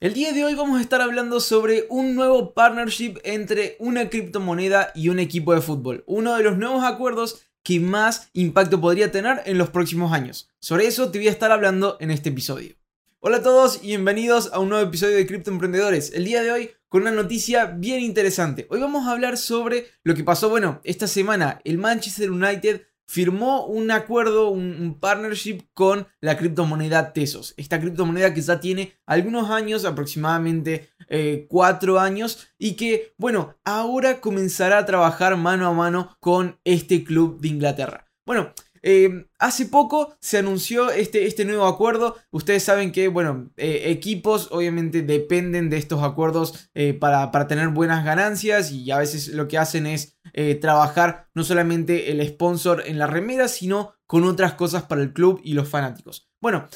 El 0.00 0.14
día 0.14 0.32
de 0.32 0.44
hoy 0.44 0.54
vamos 0.54 0.78
a 0.78 0.80
estar 0.80 1.00
hablando 1.00 1.40
sobre 1.40 1.86
un 1.90 2.14
nuevo 2.14 2.54
partnership 2.54 3.16
entre 3.24 3.74
una 3.80 4.08
criptomoneda 4.08 4.92
y 4.94 5.08
un 5.08 5.18
equipo 5.18 5.52
de 5.52 5.60
fútbol. 5.60 6.04
Uno 6.06 6.36
de 6.36 6.44
los 6.44 6.56
nuevos 6.56 6.84
acuerdos 6.84 7.42
que 7.64 7.80
más 7.80 8.30
impacto 8.32 8.80
podría 8.80 9.10
tener 9.10 9.42
en 9.44 9.58
los 9.58 9.70
próximos 9.70 10.12
años. 10.12 10.50
Sobre 10.60 10.86
eso 10.86 11.10
te 11.10 11.18
voy 11.18 11.26
a 11.26 11.32
estar 11.32 11.50
hablando 11.50 11.96
en 11.98 12.12
este 12.12 12.28
episodio. 12.28 12.76
Hola 13.18 13.38
a 13.38 13.42
todos 13.42 13.80
y 13.82 13.88
bienvenidos 13.88 14.52
a 14.52 14.60
un 14.60 14.68
nuevo 14.68 14.86
episodio 14.86 15.16
de 15.16 15.26
Cripto 15.26 15.50
Emprendedores. 15.50 16.12
El 16.14 16.26
día 16.26 16.44
de 16.44 16.52
hoy 16.52 16.70
con 16.88 17.02
una 17.02 17.10
noticia 17.10 17.64
bien 17.64 17.98
interesante. 17.98 18.68
Hoy 18.70 18.78
vamos 18.78 19.04
a 19.04 19.10
hablar 19.10 19.36
sobre 19.36 19.88
lo 20.04 20.14
que 20.14 20.22
pasó, 20.22 20.48
bueno, 20.48 20.80
esta 20.84 21.08
semana 21.08 21.60
el 21.64 21.76
Manchester 21.76 22.30
United 22.30 22.82
firmó 23.08 23.64
un 23.64 23.90
acuerdo, 23.90 24.50
un, 24.50 24.98
partnership 25.00 25.62
con 25.72 26.06
la 26.20 26.36
criptomoneda 26.36 27.12
Tesos. 27.12 27.54
Esta 27.56 27.80
criptomoneda 27.80 28.34
que 28.34 28.42
ya 28.42 28.60
tiene 28.60 28.92
algunos 29.06 29.50
años, 29.50 29.84
aproximadamente 29.84 30.90
eh, 31.08 31.46
cuatro 31.48 31.98
años, 31.98 32.48
y 32.58 32.74
que, 32.74 33.14
bueno, 33.16 33.56
ahora 33.64 34.20
comenzará 34.20 34.78
a 34.78 34.86
trabajar 34.86 35.36
mano 35.36 35.66
a 35.66 35.72
mano 35.72 36.16
con 36.20 36.58
este 36.64 37.02
club 37.02 37.40
de 37.40 37.48
Inglaterra. 37.48 38.08
Bueno, 38.26 38.52
Em, 38.82 39.26
hace 39.38 39.66
poco 39.66 40.16
se 40.20 40.38
anunció 40.38 40.90
este, 40.90 41.26
este, 41.26 41.44
nuevo 41.44 41.66
acuerdo. 41.66 42.16
Ustedes 42.30 42.62
saben 42.62 42.92
que, 42.92 43.08
bueno, 43.08 43.50
eh, 43.56 43.84
equipos 43.86 44.48
obviamente 44.50 45.02
dependen 45.02 45.70
de 45.70 45.78
estos 45.78 46.02
acuerdos 46.02 46.70
eh, 46.74 46.94
para, 46.94 47.30
tener 47.48 47.68
buenas 47.68 48.04
ganancias 48.04 48.72
y 48.72 48.90
a 48.90 48.98
veces 48.98 49.28
lo 49.28 49.48
que 49.48 49.58
hacen 49.58 49.86
es 49.86 50.18
eh, 50.32 50.54
trabajar 50.54 51.28
no 51.34 51.44
solamente 51.44 52.10
el 52.10 52.26
sponsor 52.26 52.82
en 52.86 52.98
la 52.98 53.06
remera, 53.06 53.48
sino 53.48 53.94
con 54.06 54.24
otras 54.24 54.54
cosas 54.54 54.84
para 54.84 55.02
el 55.02 55.12
club 55.12 55.40
y 55.42 55.54
los 55.54 55.68
fanáticos. 55.68 56.28
Bueno, 56.40 56.68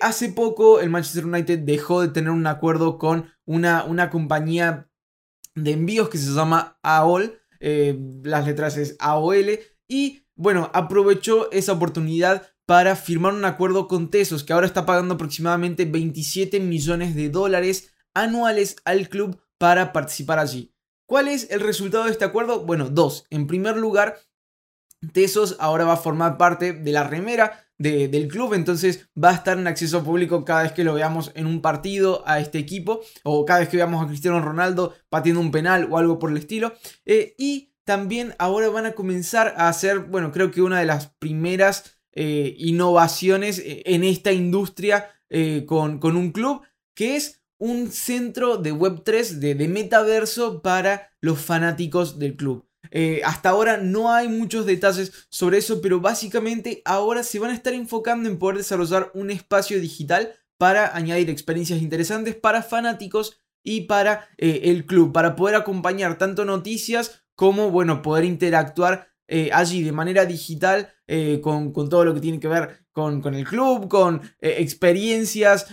hace 0.00 0.28
poco 0.30 0.80
el 0.80 0.90
Manchester 0.90 1.26
United 1.26 1.60
dejó 1.60 2.02
de 2.02 2.08
tener 2.08 2.30
un 2.30 2.46
acuerdo 2.46 2.98
con 2.98 3.30
una, 3.44 3.84
una 3.84 4.10
compañía 4.10 4.88
de 5.54 5.72
envíos 5.72 6.08
que 6.08 6.18
se 6.18 6.32
llama 6.32 6.78
AOL. 6.82 7.40
las 7.60 8.46
letras 8.46 8.76
es 8.76 8.96
AOL 9.00 9.58
y 9.88 10.25
bueno, 10.36 10.70
aprovechó 10.74 11.50
esa 11.50 11.72
oportunidad 11.72 12.46
para 12.66 12.96
firmar 12.96 13.32
un 13.32 13.44
acuerdo 13.44 13.88
con 13.88 14.10
Tesos, 14.10 14.44
que 14.44 14.52
ahora 14.52 14.66
está 14.66 14.86
pagando 14.86 15.14
aproximadamente 15.14 15.84
27 15.84 16.60
millones 16.60 17.14
de 17.14 17.30
dólares 17.30 17.92
anuales 18.12 18.76
al 18.84 19.08
club 19.08 19.40
para 19.58 19.92
participar 19.92 20.38
allí. 20.38 20.74
¿Cuál 21.06 21.28
es 21.28 21.50
el 21.50 21.60
resultado 21.60 22.04
de 22.04 22.10
este 22.10 22.24
acuerdo? 22.24 22.64
Bueno, 22.64 22.90
dos. 22.90 23.24
En 23.30 23.46
primer 23.46 23.76
lugar, 23.76 24.18
Tesos 25.12 25.56
ahora 25.60 25.84
va 25.84 25.94
a 25.94 25.98
formar 25.98 26.36
parte 26.36 26.72
de 26.72 26.92
la 26.92 27.04
remera 27.04 27.66
del 27.78 28.28
club, 28.28 28.54
entonces 28.54 29.08
va 29.22 29.30
a 29.30 29.34
estar 29.34 29.58
en 29.58 29.66
acceso 29.66 30.02
público 30.02 30.44
cada 30.44 30.62
vez 30.62 30.72
que 30.72 30.82
lo 30.82 30.94
veamos 30.94 31.30
en 31.34 31.46
un 31.46 31.60
partido 31.60 32.24
a 32.26 32.40
este 32.40 32.58
equipo, 32.58 33.02
o 33.22 33.44
cada 33.44 33.60
vez 33.60 33.68
que 33.68 33.76
veamos 33.76 34.02
a 34.02 34.08
Cristiano 34.08 34.40
Ronaldo 34.40 34.94
batiendo 35.10 35.40
un 35.40 35.50
penal 35.50 35.86
o 35.90 35.98
algo 35.98 36.18
por 36.18 36.30
el 36.30 36.38
estilo. 36.38 36.72
Eh, 37.04 37.34
y 37.38 37.74
también 37.86 38.34
ahora 38.38 38.68
van 38.68 38.84
a 38.84 38.92
comenzar 38.92 39.54
a 39.56 39.68
hacer, 39.68 40.00
bueno, 40.00 40.32
creo 40.32 40.50
que 40.50 40.60
una 40.60 40.80
de 40.80 40.86
las 40.86 41.06
primeras 41.20 41.96
eh, 42.12 42.56
innovaciones 42.58 43.60
eh, 43.60 43.84
en 43.86 44.02
esta 44.02 44.32
industria 44.32 45.08
eh, 45.30 45.64
con, 45.66 46.00
con, 46.00 46.16
un 46.16 46.32
club, 46.32 46.62
que 46.96 47.14
es 47.14 47.42
un 47.58 47.92
centro 47.92 48.56
de 48.56 48.74
Web3, 48.74 49.38
de, 49.38 49.54
de 49.54 49.68
metaverso 49.68 50.62
para 50.62 51.12
los 51.20 51.40
fanáticos 51.40 52.18
del 52.18 52.36
club. 52.36 52.66
hasta 53.24 53.50
ahora 53.50 53.76
no 53.76 54.12
hay 54.12 54.28
muchos 54.28 54.66
detalles 54.66 55.26
sobre 55.30 55.58
eso, 55.58 55.80
pero 55.80 56.00
básicamente 56.00 56.82
ahora 56.84 57.22
se 57.22 57.38
van 57.38 57.50
a 57.50 57.54
estar 57.54 57.72
enfocando 57.72 58.28
en 58.28 58.38
poder 58.38 58.56
desarrollar 58.56 59.12
un 59.14 59.30
espacio 59.30 59.80
digital 59.80 60.34
para 60.58 60.96
añadir 60.96 61.30
experiencias 61.30 61.82
interesantes 61.82 62.34
para 62.34 62.62
fanáticos 62.62 63.38
y 63.62 63.82
para 63.82 64.28
el 64.38 64.86
club, 64.86 65.12
para 65.12 65.34
poder 65.34 65.56
acompañar 65.56 66.18
tanto 66.18 66.44
noticias 66.44 67.25
cómo, 67.36 67.70
bueno, 67.70 68.02
poder 68.02 68.24
interactuar 68.24 69.06
eh, 69.28 69.50
allí 69.52 69.82
de 69.82 69.92
manera 69.92 70.24
digital 70.24 70.92
eh, 71.08 71.40
con, 71.42 71.72
todo 71.72 72.04
lo 72.04 72.14
que 72.14 72.20
tiene 72.20 72.38
que 72.38 72.48
ver 72.48 72.86
con, 72.92 73.22
el 73.34 73.44
club, 73.44 73.88
con 73.88 74.22
eh, 74.40 74.56
experiencias, 74.58 75.66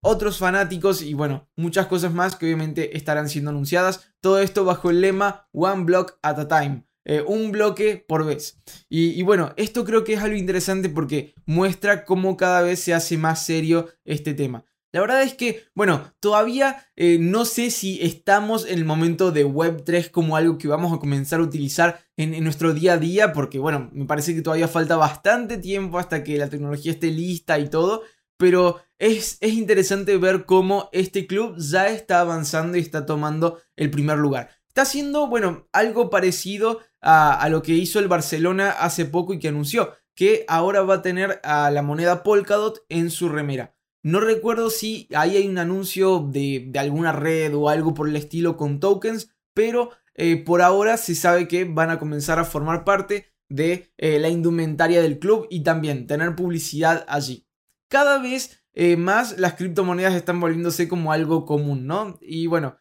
otros 0.00 0.38
fanáticos 0.38 1.02
y 1.02 1.14
bueno, 1.14 1.48
muchas 1.56 1.86
cosas 1.86 2.12
más 2.12 2.36
que 2.36 2.46
obviamente 2.46 2.96
estarán 2.96 3.28
siendo 3.28 3.50
anunciadas. 3.50 4.12
Todo 4.20 4.40
esto 4.40 4.64
bajo 4.64 4.90
el 4.90 5.00
lema 5.00 5.48
One 5.52 5.84
Block 5.84 6.18
at 6.22 6.38
a 6.38 6.48
Time. 6.48 6.84
un 7.26 7.52
bloque 7.52 8.04
por 8.06 8.24
vez. 8.24 8.60
y, 8.88 9.22
bueno, 9.22 9.52
esto 9.56 9.84
creo 9.84 10.04
que 10.04 10.14
es 10.14 10.20
algo 10.20 10.36
interesante 10.36 10.88
porque 10.88 11.34
muestra 11.46 12.04
cómo 12.04 12.36
cada 12.36 12.62
vez 12.62 12.80
se 12.80 12.94
hace 12.94 13.16
más 13.16 13.44
serio 13.44 13.88
este 14.04 14.34
tema. 14.34 14.64
La 14.90 15.02
verdad 15.02 15.22
es 15.22 15.34
que, 15.34 15.64
bueno, 15.74 16.14
todavía 16.18 16.86
eh, 16.96 17.18
no 17.20 17.44
sé 17.44 17.70
si 17.70 18.00
estamos 18.02 18.64
en 18.66 18.78
el 18.78 18.86
momento 18.86 19.32
de 19.32 19.46
Web3 19.46 20.10
como 20.10 20.34
algo 20.34 20.56
que 20.56 20.66
vamos 20.66 20.94
a 20.94 20.98
comenzar 20.98 21.40
a 21.40 21.42
utilizar 21.42 22.00
en, 22.16 22.42
nuestro 22.42 22.72
día 22.72 22.94
a 22.94 22.98
día, 22.98 23.34
porque, 23.34 23.58
bueno, 23.58 23.90
me 23.92 24.06
parece 24.06 24.34
que 24.34 24.40
todavía 24.40 24.66
falta 24.66 24.96
bastante 24.96 25.58
tiempo 25.58 25.98
hasta 25.98 26.24
que 26.24 26.38
la 26.38 26.48
tecnología 26.48 26.92
esté 26.92 27.10
lista 27.10 27.58
y 27.58 27.68
todo, 27.68 28.02
pero 28.38 28.80
es, 28.98 29.36
es 29.42 29.52
interesante 29.52 30.16
ver 30.16 30.46
cómo 30.46 30.88
este 30.92 31.26
club 31.26 31.56
ya 31.58 31.88
está 31.88 32.20
avanzando 32.20 32.78
y 32.78 32.80
está 32.80 33.04
tomando 33.04 33.60
el 33.76 33.90
primer 33.90 34.16
lugar. 34.16 34.48
Está 34.68 34.82
haciendo, 34.82 35.26
bueno, 35.26 35.68
algo 35.72 36.08
parecido 36.08 36.80
a, 37.02 37.38
a 37.38 37.48
lo 37.50 37.62
que 37.62 37.72
hizo 37.72 37.98
el 37.98 38.08
Barcelona 38.08 38.70
hace 38.70 39.04
poco 39.04 39.34
y 39.34 39.38
que 39.38 39.48
anunció, 39.48 39.92
que 40.14 40.46
ahora 40.48 40.80
va 40.80 40.94
a 40.94 41.02
tener 41.02 41.40
a 41.44 41.70
la 41.70 41.82
moneda 41.82 42.22
Polkadot 42.22 42.86
en 42.88 43.10
su 43.10 43.28
remera. 43.28 43.77
No 44.02 44.20
recuerdo 44.20 44.70
si 44.70 45.08
ahí 45.14 45.36
hay 45.36 45.48
un 45.48 45.58
anuncio 45.58 46.20
de, 46.20 46.70
alguna 46.78 47.12
red 47.12 47.54
o 47.54 47.68
algo 47.68 47.94
por 47.94 48.08
el 48.08 48.16
estilo 48.16 48.56
con 48.56 48.80
tokens, 48.80 49.30
pero 49.54 49.90
eh, 50.14 50.36
por 50.36 50.62
ahora 50.62 50.96
se 50.96 51.14
sabe 51.14 51.48
que 51.48 51.64
van 51.64 51.90
a 51.90 51.98
comenzar 51.98 52.38
a 52.38 52.44
formar 52.44 52.84
parte 52.84 53.32
de 53.48 53.92
eh, 53.98 54.18
la 54.18 54.28
indumentaria 54.28 55.02
del 55.02 55.18
club 55.18 55.46
y 55.50 55.62
también 55.62 56.06
tener 56.06 56.36
publicidad 56.36 57.04
allí. 57.08 57.46
Cada 57.88 58.18
vez 58.18 58.62
eh, 58.72 58.96
más 58.96 59.38
las 59.38 59.54
criptomonedas 59.54 60.14
están 60.14 60.38
volviéndose 60.38 60.86
como 60.86 61.12
algo 61.12 61.44
común, 61.44 61.86
¿no? 61.86 62.18
Y 62.20 62.46
bueno, 62.46 62.76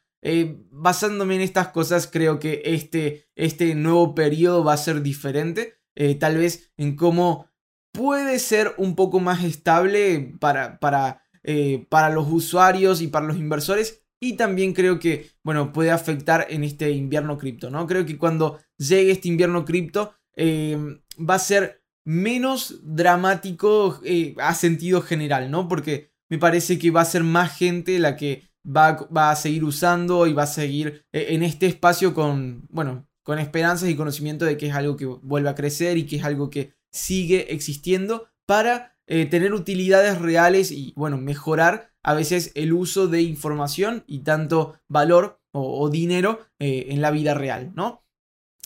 basándome 0.72 1.36
en 1.36 1.42
estas 1.42 1.70
cosas, 1.70 2.08
creo 2.08 2.38
que 2.38 2.62
este, 2.66 3.30
este 3.36 3.74
nuevo 3.76 4.14
periodo 4.14 4.64
va 4.64 4.74
a 4.74 4.78
ser 4.78 5.02
diferente. 5.02 5.80
tal 6.20 6.38
vez 6.38 6.74
en 6.76 6.96
cómo 6.96 7.48
puede 7.98 8.38
ser 8.38 8.76
un 8.78 8.96
poco 8.96 9.20
más 9.20 9.44
estable 9.44 10.36
para, 10.40 10.80
para, 10.80 11.24
eh, 11.44 11.88
para 11.90 12.10
los 12.10 12.28
usuarios 12.32 13.02
y 13.02 13.08
para 13.08 13.26
los 13.26 13.38
inversores. 13.38 14.04
Y 14.20 14.34
también 14.34 14.74
creo 14.74 15.00
que, 15.00 15.32
bueno, 15.44 15.74
puede 15.74 15.92
afectar 15.92 16.46
en 16.50 16.64
este 16.64 16.92
invierno 16.92 17.38
cripto, 17.38 17.72
¿no? 17.72 17.88
Creo 17.88 18.06
que 18.06 18.18
cuando 18.18 18.60
llegue 18.78 19.12
este 19.12 19.28
invierno 19.28 19.66
cripto 19.66 20.14
em, 20.36 21.02
va 21.18 21.36
a 21.36 21.40
ser 21.40 21.84
menos 22.06 22.80
dramático 22.84 24.00
eh, 24.04 24.36
a 24.40 24.54
sentido 24.54 25.02
general, 25.02 25.50
¿no? 25.50 25.68
Porque 25.68 26.12
me 26.30 26.38
parece 26.38 26.78
que 26.78 26.92
va 26.92 27.02
a 27.02 27.06
ser 27.06 27.24
más 27.24 27.58
gente 27.58 28.00
la 28.00 28.16
que 28.16 28.44
va, 28.66 29.08
va 29.16 29.32
a 29.32 29.36
seguir 29.36 29.64
usando 29.64 30.28
y 30.28 30.34
va 30.34 30.44
a 30.44 30.48
seguir 30.48 31.06
eh, 31.12 31.28
en 31.30 31.44
este 31.44 31.66
espacio 31.66 32.14
con, 32.14 32.68
bueno, 32.70 33.08
con 33.24 33.40
esperanzas 33.40 33.90
y 33.90 33.96
conocimiento 33.96 34.46
de 34.46 34.56
que 34.56 34.68
es 34.68 34.74
algo 34.74 34.96
que 34.96 35.06
vuelve 35.06 35.50
a 35.50 35.56
crecer 35.56 35.98
y 35.98 36.06
que 36.06 36.18
es 36.18 36.24
algo 36.24 36.50
que 36.50 36.77
sigue 36.92 37.54
existiendo 37.54 38.30
para 38.46 38.98
eh, 39.08 39.26
tener 39.26 39.54
utilidades 39.54 40.20
reales 40.20 40.72
y, 40.72 40.94
bueno, 40.96 41.18
mejorar 41.18 41.92
a 42.04 42.14
veces 42.14 42.52
el 42.56 42.74
uso 42.74 43.08
de 43.08 43.22
información 43.22 44.04
y 44.08 44.20
tanto 44.20 44.80
valor 44.88 45.42
o, 45.52 45.90
dinero 45.90 46.40
eh, 46.60 46.88
en 46.90 47.02
la 47.02 47.10
vida 47.10 47.34
real, 47.34 47.72
¿no? 47.74 48.04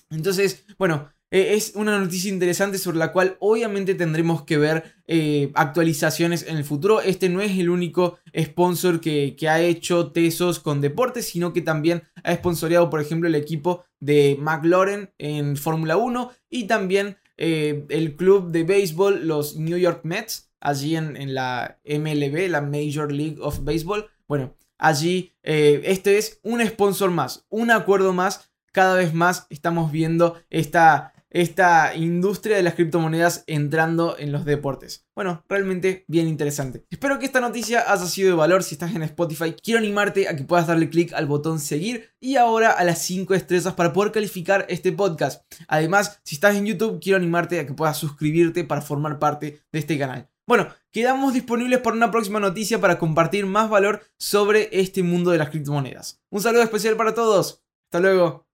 Entonces, 0.09 0.65
bueno, 0.77 1.09
e, 1.31 1.53
es 1.53 1.71
una 1.75 1.97
noticia 1.97 2.29
interesante 2.29 2.77
sobre 2.77 2.97
la 2.97 3.13
cual 3.13 3.37
obviamente 3.39 3.95
tendremos 3.95 4.43
que 4.43 4.57
ver 4.57 4.95
eh, 5.07 5.51
actualizaciones 5.55 6.43
en 6.47 6.57
el 6.57 6.65
futuro. 6.65 7.01
Este 7.01 7.29
no 7.29 7.41
es 7.41 7.57
el 7.57 7.69
único 7.69 8.19
sponsor 8.37 8.99
que, 8.99 9.35
que, 9.37 9.47
ha 9.47 9.61
hecho 9.61 10.11
Tesos 10.11 10.59
con 10.59 10.81
deportes, 10.81 11.27
sino 11.27 11.53
que 11.53 11.61
también 11.61 12.03
ha 12.23 12.35
sponsoreado, 12.35 12.89
por 12.89 12.99
ejemplo, 12.99 13.29
el 13.29 13.35
equipo 13.35 13.85
de 13.99 14.37
McLaren 14.39 15.13
en 15.17 15.55
Fórmula 15.55 15.97
1 15.97 16.31
y 16.49 16.65
también 16.65 17.17
eh, 17.37 17.85
el 17.89 18.15
club 18.15 18.51
de 18.51 18.63
béisbol, 18.63 19.27
los 19.27 19.57
New 19.57 19.77
York 19.77 20.01
Mets, 20.03 20.51
allí 20.59 20.95
en, 20.95 21.33
la 21.33 21.79
MLB, 21.85 22.49
la 22.49 22.61
Major 22.61 23.11
League 23.11 23.37
of 23.41 23.63
Baseball. 23.63 24.07
Bueno, 24.27 24.55
allí 24.77 25.33
eh, 25.43 25.81
este 25.85 26.17
es 26.17 26.39
un 26.43 26.65
sponsor 26.65 27.11
más, 27.11 27.45
un 27.49 27.71
acuerdo 27.71 28.13
más. 28.13 28.51
Cada 28.71 28.95
vez 28.95 29.13
más 29.13 29.47
estamos 29.49 29.91
viendo 29.91 30.41
esta 30.49 31.13
esta 31.31 31.95
industria 31.95 32.57
de 32.57 32.63
las 32.63 32.75
criptomonedas 32.75 33.43
entrando 33.47 34.15
en 34.19 34.31
los 34.31 34.45
deportes. 34.45 35.07
Bueno, 35.15 35.43
realmente 35.49 36.05
bien 36.07 36.27
interesante. 36.27 36.85
Espero 36.89 37.17
que 37.19 37.25
esta 37.25 37.41
noticia 37.41 37.91
haya 37.91 38.05
sido 38.05 38.29
de 38.29 38.35
valor. 38.35 38.63
Si 38.63 38.75
estás 38.75 38.93
en 38.93 39.03
Spotify, 39.03 39.55
quiero 39.63 39.79
animarte 39.79 40.27
a 40.27 40.35
que 40.35 40.43
puedas 40.43 40.67
darle 40.67 40.89
clic 40.89 41.13
al 41.13 41.25
botón 41.25 41.59
seguir 41.59 42.11
y 42.19 42.35
ahora 42.35 42.71
a 42.71 42.83
las 42.83 42.99
5 42.99 43.33
estrellas 43.33 43.73
para 43.73 43.93
poder 43.93 44.11
calificar 44.11 44.65
este 44.69 44.91
podcast. 44.91 45.43
Además, 45.67 46.19
si 46.23 46.35
estás 46.35 46.55
en 46.55 46.65
YouTube, 46.65 46.99
quiero 47.01 47.17
animarte 47.17 47.59
a 47.59 47.65
que 47.65 47.73
puedas 47.73 47.97
suscribirte 47.97 48.63
para 48.63 48.81
formar 48.81 49.19
parte 49.19 49.63
de 49.71 49.79
este 49.79 49.97
canal. 49.97 50.29
Bueno, 50.47 50.67
quedamos 50.91 51.33
disponibles 51.33 51.79
para 51.79 51.95
una 51.95 52.11
próxima 52.11 52.39
noticia 52.39 52.81
para 52.81 52.99
compartir 52.99 53.45
más 53.45 53.69
valor 53.69 54.01
sobre 54.17 54.69
este 54.71 55.01
mundo 55.01 55.31
de 55.31 55.37
las 55.37 55.49
criptomonedas. 55.49 56.21
Un 56.29 56.41
saludo 56.41 56.63
especial 56.63 56.97
para 56.97 57.13
todos. 57.13 57.63
Hasta 57.85 57.99
luego. 58.01 58.50